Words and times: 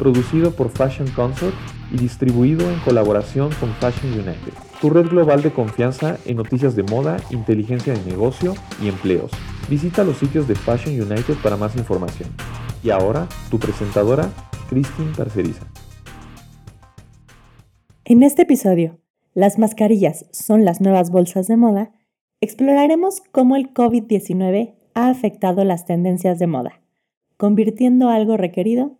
producido 0.00 0.52
por 0.52 0.70
Fashion 0.70 1.08
Consort 1.10 1.54
y 1.92 1.98
distribuido 1.98 2.68
en 2.70 2.80
colaboración 2.80 3.50
con 3.60 3.68
Fashion 3.74 4.14
United, 4.14 4.54
tu 4.80 4.88
red 4.88 5.06
global 5.06 5.42
de 5.42 5.52
confianza 5.52 6.16
en 6.24 6.38
noticias 6.38 6.74
de 6.74 6.82
moda, 6.84 7.18
inteligencia 7.30 7.92
de 7.92 8.02
negocio 8.10 8.54
y 8.82 8.88
empleos. 8.88 9.30
Visita 9.68 10.02
los 10.02 10.16
sitios 10.16 10.48
de 10.48 10.54
Fashion 10.54 10.94
United 10.94 11.34
para 11.42 11.58
más 11.58 11.76
información. 11.76 12.30
Y 12.82 12.88
ahora, 12.88 13.28
tu 13.50 13.58
presentadora, 13.58 14.30
Christine 14.70 15.12
Parceriza. 15.14 15.66
En 18.06 18.22
este 18.22 18.42
episodio, 18.42 18.98
¿las 19.34 19.58
mascarillas 19.58 20.24
son 20.32 20.64
las 20.64 20.80
nuevas 20.80 21.10
bolsas 21.10 21.46
de 21.46 21.58
moda? 21.58 21.92
Exploraremos 22.40 23.20
cómo 23.32 23.54
el 23.54 23.74
COVID-19 23.74 24.76
ha 24.94 25.10
afectado 25.10 25.62
las 25.64 25.84
tendencias 25.84 26.38
de 26.38 26.46
moda, 26.46 26.80
convirtiendo 27.36 28.08
algo 28.08 28.38
requerido 28.38 28.99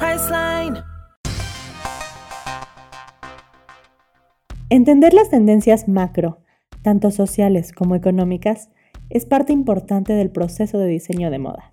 Priceline. 0.00 0.82
Entender 4.70 5.12
las 5.12 5.28
tendencias 5.28 5.88
macro, 5.88 6.40
tanto 6.80 7.10
sociales 7.10 7.72
como 7.72 7.94
económicas, 7.94 8.70
es 9.10 9.26
parte 9.26 9.52
importante 9.52 10.14
del 10.14 10.30
proceso 10.30 10.78
de 10.78 10.86
diseño 10.86 11.30
de 11.30 11.38
moda. 11.38 11.68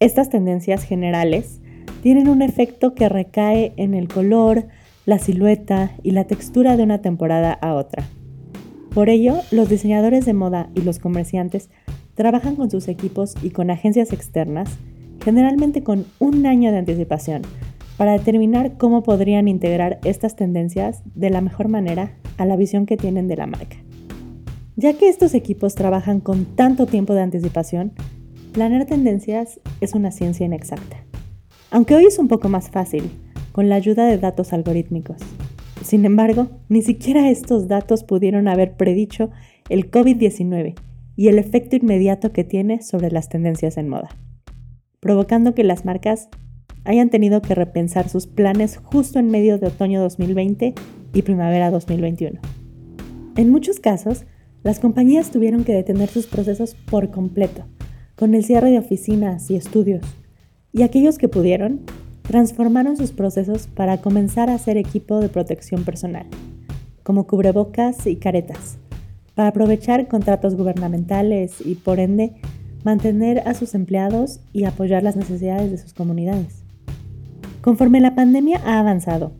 Estas 0.00 0.30
tendencias 0.30 0.82
generales 0.82 1.60
tienen 2.02 2.28
un 2.28 2.42
efecto 2.42 2.96
que 2.96 3.08
recae 3.08 3.72
en 3.76 3.94
el 3.94 4.08
color, 4.08 4.66
la 5.06 5.20
silueta 5.20 5.92
y 6.02 6.10
la 6.10 6.24
textura 6.24 6.76
de 6.76 6.82
una 6.82 7.02
temporada 7.02 7.52
a 7.52 7.74
otra. 7.74 8.02
Por 8.92 9.10
ello, 9.10 9.36
los 9.52 9.68
diseñadores 9.68 10.26
de 10.26 10.34
moda 10.34 10.70
y 10.74 10.80
los 10.80 10.98
comerciantes 10.98 11.70
trabajan 12.14 12.56
con 12.56 12.68
sus 12.68 12.88
equipos 12.88 13.36
y 13.44 13.50
con 13.50 13.70
agencias 13.70 14.12
externas, 14.12 14.76
generalmente 15.24 15.82
con 15.82 16.06
un 16.18 16.46
año 16.46 16.70
de 16.70 16.78
anticipación, 16.78 17.42
para 17.96 18.12
determinar 18.12 18.76
cómo 18.78 19.02
podrían 19.02 19.48
integrar 19.48 19.98
estas 20.04 20.36
tendencias 20.36 21.02
de 21.14 21.30
la 21.30 21.40
mejor 21.40 21.68
manera 21.68 22.12
a 22.36 22.46
la 22.46 22.56
visión 22.56 22.86
que 22.86 22.96
tienen 22.96 23.26
de 23.26 23.36
la 23.36 23.46
marca. 23.46 23.76
Ya 24.76 24.92
que 24.92 25.08
estos 25.08 25.34
equipos 25.34 25.74
trabajan 25.74 26.20
con 26.20 26.44
tanto 26.44 26.86
tiempo 26.86 27.12
de 27.14 27.22
anticipación, 27.22 27.92
planear 28.52 28.86
tendencias 28.86 29.60
es 29.80 29.94
una 29.94 30.12
ciencia 30.12 30.46
inexacta. 30.46 30.96
Aunque 31.72 31.96
hoy 31.96 32.04
es 32.04 32.20
un 32.20 32.28
poco 32.28 32.48
más 32.48 32.70
fácil, 32.70 33.10
con 33.50 33.68
la 33.68 33.74
ayuda 33.74 34.06
de 34.06 34.18
datos 34.18 34.52
algorítmicos. 34.52 35.16
Sin 35.82 36.04
embargo, 36.04 36.48
ni 36.68 36.82
siquiera 36.82 37.28
estos 37.28 37.66
datos 37.66 38.04
pudieron 38.04 38.46
haber 38.46 38.76
predicho 38.76 39.30
el 39.68 39.90
COVID-19 39.90 40.76
y 41.16 41.26
el 41.26 41.38
efecto 41.40 41.74
inmediato 41.74 42.32
que 42.32 42.44
tiene 42.44 42.80
sobre 42.80 43.10
las 43.10 43.28
tendencias 43.28 43.76
en 43.76 43.88
moda, 43.88 44.10
provocando 45.00 45.54
que 45.54 45.64
las 45.64 45.84
marcas 45.84 46.28
hayan 46.84 47.10
tenido 47.10 47.42
que 47.42 47.54
repensar 47.54 48.08
sus 48.08 48.26
planes 48.26 48.78
justo 48.82 49.18
en 49.18 49.30
medio 49.30 49.58
de 49.58 49.68
otoño 49.68 50.00
2020 50.00 50.74
y 51.12 51.22
primavera 51.22 51.70
2021. 51.70 52.40
En 53.36 53.50
muchos 53.50 53.78
casos, 53.78 54.24
las 54.62 54.80
compañías 54.80 55.30
tuvieron 55.30 55.64
que 55.64 55.72
detener 55.72 56.08
sus 56.08 56.26
procesos 56.26 56.74
por 56.74 57.10
completo, 57.10 57.64
con 58.16 58.34
el 58.34 58.44
cierre 58.44 58.70
de 58.70 58.78
oficinas 58.78 59.50
y 59.50 59.56
estudios, 59.56 60.02
y 60.72 60.82
aquellos 60.82 61.18
que 61.18 61.28
pudieron 61.28 61.82
transformaron 62.22 62.96
sus 62.96 63.12
procesos 63.12 63.68
para 63.68 63.98
comenzar 63.98 64.50
a 64.50 64.54
hacer 64.54 64.76
equipo 64.76 65.20
de 65.20 65.28
protección 65.28 65.84
personal, 65.84 66.26
como 67.02 67.26
cubrebocas 67.26 68.06
y 68.06 68.16
caretas, 68.16 68.78
para 69.34 69.50
aprovechar 69.50 70.08
contratos 70.08 70.56
gubernamentales 70.56 71.64
y, 71.64 71.76
por 71.76 72.00
ende, 72.00 72.34
mantener 72.84 73.40
a 73.46 73.54
sus 73.54 73.74
empleados 73.74 74.40
y 74.52 74.64
apoyar 74.64 75.02
las 75.02 75.16
necesidades 75.16 75.70
de 75.70 75.78
sus 75.78 75.94
comunidades. 75.94 76.64
Conforme 77.60 78.00
la 78.00 78.14
pandemia 78.14 78.60
ha 78.64 78.78
avanzado 78.78 79.32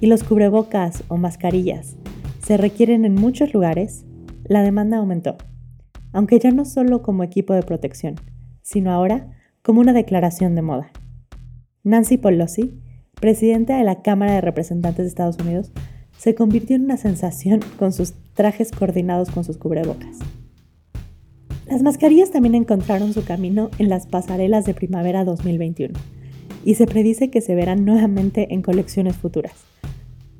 y 0.00 0.06
los 0.06 0.24
cubrebocas 0.24 1.04
o 1.08 1.16
mascarillas 1.16 1.96
se 2.44 2.56
requieren 2.56 3.04
en 3.04 3.14
muchos 3.14 3.52
lugares, 3.52 4.04
la 4.44 4.62
demanda 4.62 4.98
aumentó, 4.98 5.36
aunque 6.12 6.38
ya 6.38 6.52
no 6.52 6.64
solo 6.64 7.02
como 7.02 7.24
equipo 7.24 7.54
de 7.54 7.62
protección, 7.62 8.14
sino 8.62 8.92
ahora 8.92 9.32
como 9.62 9.80
una 9.80 9.92
declaración 9.92 10.54
de 10.54 10.62
moda. 10.62 10.90
Nancy 11.82 12.18
Pelosi, 12.18 12.80
presidenta 13.20 13.76
de 13.78 13.84
la 13.84 14.02
Cámara 14.02 14.34
de 14.34 14.40
Representantes 14.40 15.04
de 15.04 15.08
Estados 15.08 15.38
Unidos, 15.38 15.72
se 16.16 16.34
convirtió 16.34 16.76
en 16.76 16.84
una 16.84 16.96
sensación 16.96 17.60
con 17.78 17.92
sus 17.92 18.14
trajes 18.34 18.70
coordinados 18.70 19.30
con 19.30 19.44
sus 19.44 19.58
cubrebocas. 19.58 20.18
Las 21.68 21.82
mascarillas 21.82 22.30
también 22.30 22.54
encontraron 22.54 23.12
su 23.12 23.24
camino 23.24 23.70
en 23.78 23.88
las 23.88 24.06
pasarelas 24.06 24.64
de 24.66 24.74
primavera 24.74 25.24
2021 25.24 25.98
y 26.64 26.74
se 26.74 26.86
predice 26.86 27.28
que 27.28 27.40
se 27.40 27.56
verán 27.56 27.84
nuevamente 27.84 28.54
en 28.54 28.62
colecciones 28.62 29.16
futuras. 29.16 29.52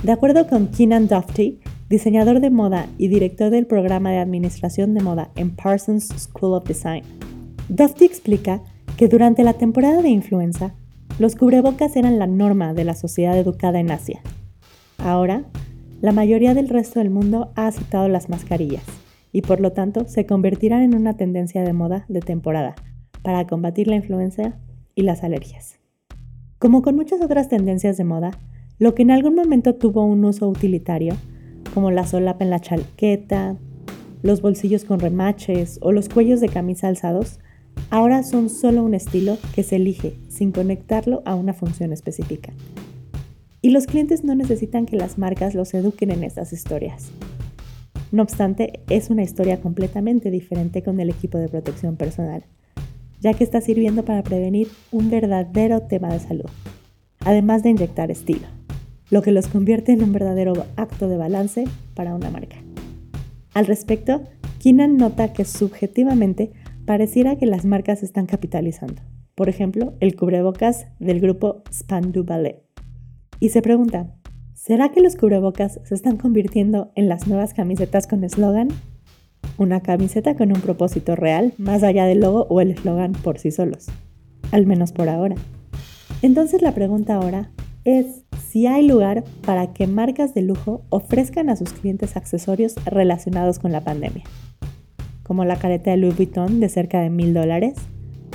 De 0.05 0.13
acuerdo 0.13 0.47
con 0.47 0.69
Keenan 0.69 1.09
Dufty, 1.09 1.59
diseñador 1.89 2.41
de 2.41 2.51
moda 2.51 2.87
y 2.97 3.09
director 3.09 3.51
del 3.51 3.67
programa 3.67 4.13
de 4.13 4.19
administración 4.19 4.95
de 4.95 5.03
moda 5.03 5.33
en 5.35 5.51
Parsons 5.57 6.09
School 6.17 6.55
of 6.55 6.65
Design, 6.65 7.03
Dufty 7.69 8.05
explica 8.05 8.63
que 8.97 9.09
durante 9.09 9.43
la 9.43 9.55
temporada 9.55 10.03
de 10.03 10.11
influenza, 10.11 10.75
los 11.19 11.35
cubrebocas 11.35 11.97
eran 11.97 12.21
la 12.21 12.29
norma 12.29 12.73
de 12.73 12.85
la 12.85 12.95
sociedad 12.95 13.37
educada 13.37 13.81
en 13.81 13.91
Asia. 13.91 14.21
Ahora, 14.99 15.45
la 16.01 16.13
mayoría 16.13 16.55
del 16.55 16.69
resto 16.69 17.01
del 17.01 17.11
mundo 17.11 17.51
ha 17.57 17.67
aceptado 17.67 18.09
las 18.09 18.29
mascarillas 18.29 18.85
y 19.33 19.43
por 19.43 19.61
lo 19.61 19.73
tanto 19.73 20.07
se 20.07 20.27
convertirán 20.27 20.83
en 20.83 20.95
una 20.95 21.17
tendencia 21.17 21.63
de 21.63 21.73
moda 21.73 22.07
de 22.09 22.21
temporada 22.21 22.75
para 23.23 23.47
combatir 23.47 23.89
la 23.89 23.97
influenza 23.97 24.59
y 24.95 25.03
las 25.03 25.23
alergias. 25.23 25.79
Como 26.59 26.83
con 26.83 26.97
muchas 26.97 27.21
otras 27.21 27.49
tendencias 27.49 27.97
de 27.97 28.05
moda, 28.05 28.31
lo 28.79 28.95
que 28.95 29.03
en 29.03 29.11
algún 29.11 29.35
momento 29.35 29.75
tuvo 29.75 30.05
un 30.05 30.25
uso 30.25 30.49
utilitario, 30.49 31.15
como 31.75 31.91
la 31.91 32.07
solapa 32.07 32.45
en 32.45 32.51
la 32.51 32.61
chaqueta, 32.61 33.57
los 34.23 34.41
bolsillos 34.43 34.85
con 34.85 35.01
remaches 35.01 35.79
o 35.83 35.93
los 35.93 36.09
cuellos 36.09 36.41
de 36.41 36.49
camisa 36.49 36.89
alzados, 36.89 37.39
ahora 37.91 38.23
son 38.23 38.49
solo 38.49 38.83
un 38.83 38.95
estilo 38.95 39.39
que 39.55 39.63
se 39.63 39.77
elige 39.77 40.19
sin 40.29 40.53
conectarlo 40.53 41.23
a 41.25 41.35
una 41.35 41.53
función 41.53 41.93
específica. 41.93 42.53
Y 43.63 43.71
los 43.71 43.87
clientes 43.87 44.25
no 44.25 44.35
necesitan 44.35 44.87
que 44.87 44.97
las 44.97 45.19
marcas 45.19 45.55
los 45.55 45.75
eduquen 45.75 46.11
en 46.11 46.25
estas 46.25 46.53
historias. 46.53 47.11
No 48.17 48.23
obstante, 48.23 48.81
es 48.89 49.11
una 49.11 49.23
historia 49.23 49.61
completamente 49.61 50.31
diferente 50.31 50.83
con 50.83 50.99
el 51.01 51.11
equipo 51.11 51.39
de 51.39 51.49
protección 51.49 51.97
personal 51.97 52.45
ya 53.21 53.35
que 53.35 53.45
está 53.45 53.61
sirviendo 53.61 54.05
para 54.05 54.23
prevenir 54.23 54.69
un 54.93 55.11
verdadero 55.11 55.83
tema 55.83 56.13
de 56.13 56.21
salud, 56.21 56.51
además 57.21 57.63
de 57.63 57.71
inyectar 57.71 58.11
estilo, 58.11 58.47
lo 59.11 59.23
que 59.23 59.33
los 59.33 59.49
convierte 59.49 59.93
en 59.93 60.03
un 60.03 60.13
verdadero 60.13 60.67
acto 60.77 61.09
de 61.09 61.17
balance 61.17 61.65
para 61.95 62.15
una 62.15 62.31
marca. 62.31 62.57
Al 63.55 63.67
respecto, 63.67 64.23
Keenan 64.61 64.97
nota 64.97 65.33
que 65.33 65.45
subjetivamente 65.45 66.53
pareciera 66.85 67.37
que 67.37 67.47
las 67.47 67.65
marcas 67.65 68.03
están 68.03 68.27
capitalizando. 68.27 69.03
Por 69.35 69.49
ejemplo, 69.49 69.95
el 70.01 70.17
cubrebocas 70.17 70.87
del 70.99 71.21
grupo 71.21 71.63
Spandu 71.73 72.25
Ballet. 72.25 72.63
Y 73.41 73.51
se 73.51 73.61
pregunta, 73.61 74.15
¿será 74.57 74.89
que 74.89 75.01
los 75.01 75.15
cubrebocas 75.15 75.79
se 75.85 75.95
están 75.95 76.17
convirtiendo 76.17 76.91
en 76.97 77.09
las 77.09 77.29
nuevas 77.29 77.55
camisetas 77.55 78.09
con 78.09 78.25
eslogan? 78.25 78.69
una 79.59 79.81
camiseta 79.81 80.35
con 80.35 80.53
un 80.53 80.61
propósito 80.61 81.17
real, 81.17 81.55
más 81.57 81.83
allá 81.83 82.05
del 82.05 82.21
logo 82.21 82.47
o 82.51 82.61
el 82.61 82.73
eslogan 82.73 83.13
por 83.13 83.39
sí 83.39 83.51
solos, 83.51 83.87
al 84.51 84.67
menos 84.67 84.93
por 84.93 85.09
ahora. 85.09 85.37
Entonces 86.23 86.63
la 86.63 86.73
pregunta 86.73 87.15
ahora 87.15 87.51
es 87.85 88.25
si 88.51 88.67
hay 88.67 88.87
lugar 88.87 89.25
para 89.45 89.73
que 89.73 89.87
marcas 89.87 90.35
de 90.35 90.43
lujo 90.43 90.83
ofrezcan 90.89 91.49
a 91.49 91.57
sus 91.57 91.73
clientes 91.73 92.17
accesorios 92.17 92.75
relacionados 92.85 93.59
con 93.59 93.73
la 93.73 93.83
pandemia, 93.83 94.25
como 95.23 95.45
la 95.45 95.57
careta 95.57 95.91
de 95.91 95.97
Louis 95.97 96.17
Vuitton 96.17 96.61
de 96.61 96.69
cerca 96.69 97.01
de 97.01 97.11
mil 97.11 97.33
dólares 97.33 97.75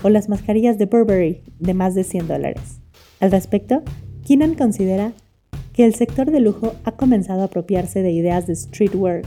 o 0.03 0.09
las 0.09 0.29
mascarillas 0.29 0.77
de 0.77 0.85
Burberry 0.85 1.43
de 1.59 1.73
más 1.73 1.93
de 1.93 2.03
100 2.03 2.27
dólares. 2.27 2.79
Al 3.19 3.31
respecto, 3.31 3.83
Keenan 4.25 4.55
considera 4.55 5.13
que 5.73 5.85
el 5.85 5.95
sector 5.95 6.31
de 6.31 6.39
lujo 6.39 6.73
ha 6.83 6.93
comenzado 6.93 7.41
a 7.41 7.45
apropiarse 7.45 8.01
de 8.01 8.11
ideas 8.11 8.47
de 8.47 8.55
streetwear 8.55 9.21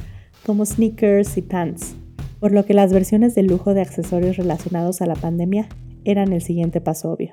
como 0.44 0.67
sneakers 0.67 1.37
y 1.37 1.43
pants, 1.43 1.96
por 2.41 2.52
lo 2.52 2.64
que 2.67 2.75
las 2.75 2.93
versiones 2.93 3.35
de 3.35 3.43
lujo 3.43 3.75
de 3.75 3.81
accesorios 3.81 4.37
relacionados 4.37 5.00
a 5.00 5.06
la 5.06 5.14
pandemia 5.14 5.69
eran 6.05 6.32
el 6.32 6.43
siguiente 6.43 6.81
paso 6.81 7.11
obvio. 7.11 7.32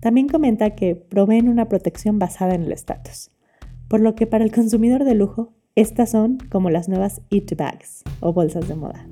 También 0.00 0.28
comenta 0.28 0.74
que 0.74 0.96
proveen 0.96 1.48
una 1.48 1.68
protección 1.68 2.18
basada 2.18 2.54
en 2.54 2.62
el 2.62 2.72
estatus, 2.72 3.30
por 3.88 4.00
lo 4.00 4.14
que 4.14 4.26
para 4.26 4.44
el 4.44 4.52
consumidor 4.52 5.04
de 5.04 5.14
lujo, 5.14 5.52
estas 5.74 6.10
son 6.10 6.38
como 6.50 6.70
las 6.70 6.88
nuevas 6.88 7.20
It 7.30 7.56
Bags 7.56 8.02
o 8.20 8.32
bolsas 8.32 8.68
de 8.68 8.74
moda. 8.74 9.06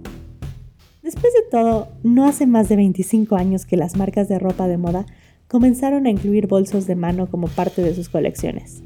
Después 1.03 1.32
de 1.35 1.50
todo, 1.50 1.88
no 2.03 2.26
hace 2.26 2.47
más 2.47 2.69
de 2.69 2.76
25 2.76 3.37
años 3.37 3.67
que 3.67 3.76
las 3.76 3.97
marcas 3.97 4.29
de 4.29 4.38
ropa 4.38 4.69
de 4.69 4.79
moda 4.79 5.05
comenzaron 5.49 6.06
a 6.06 6.11
incluir 6.11 6.47
bolsos 6.47 6.87
de 6.87 6.94
mano 6.94 7.29
como 7.29 7.49
parte 7.49 7.82
de 7.82 7.94
sus 7.94 8.09
colecciones, 8.09 8.82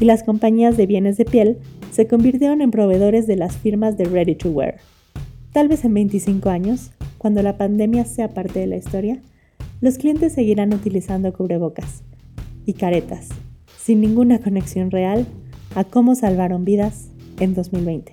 y 0.00 0.04
las 0.04 0.22
compañías 0.22 0.76
de 0.76 0.86
bienes 0.86 1.16
de 1.16 1.24
piel 1.24 1.58
se 1.90 2.06
convirtieron 2.06 2.60
en 2.60 2.70
proveedores 2.70 3.26
de 3.26 3.36
las 3.36 3.56
firmas 3.56 3.96
de 3.96 4.04
Ready 4.04 4.34
to 4.36 4.50
Wear. 4.50 4.76
Tal 5.52 5.68
vez 5.68 5.84
en 5.84 5.94
25 5.94 6.50
años, 6.50 6.92
cuando 7.16 7.42
la 7.42 7.56
pandemia 7.56 8.04
sea 8.04 8.28
parte 8.28 8.60
de 8.60 8.66
la 8.66 8.76
historia, 8.76 9.20
los 9.80 9.98
clientes 9.98 10.32
seguirán 10.32 10.72
utilizando 10.74 11.32
cubrebocas 11.32 12.02
y 12.66 12.74
caretas, 12.74 13.28
sin 13.76 14.00
ninguna 14.00 14.38
conexión 14.40 14.90
real 14.90 15.26
a 15.74 15.84
cómo 15.84 16.14
salvaron 16.14 16.64
vidas 16.64 17.08
en 17.40 17.54
2020. 17.54 18.12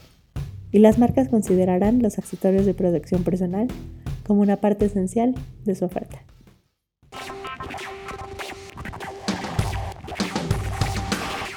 Y 0.72 0.80
las 0.80 0.98
marcas 0.98 1.30
considerarán 1.30 2.02
los 2.02 2.18
accesorios 2.18 2.66
de 2.66 2.74
protección 2.74 3.24
personal 3.24 3.68
como 4.26 4.42
una 4.42 4.58
parte 4.58 4.86
esencial 4.86 5.36
de 5.64 5.76
su 5.76 5.86
oferta. 5.86 6.24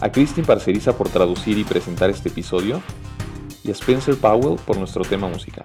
a 0.00 0.10
Christine 0.10 0.46
Parceriza 0.46 0.96
por 0.96 1.08
traducir 1.08 1.58
y 1.58 1.64
presentar 1.64 2.10
este 2.10 2.28
episodio 2.28 2.82
y 3.62 3.70
a 3.70 3.72
Spencer 3.72 4.16
Powell 4.16 4.58
por 4.64 4.76
nuestro 4.76 5.04
tema 5.04 5.28
musical. 5.28 5.64